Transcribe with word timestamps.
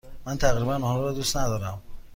من 0.25 0.37
تقریبا 0.37 0.75
آنها 0.75 1.01
را 1.01 1.11
دوست 1.13 1.37
ندارم. 1.37 1.81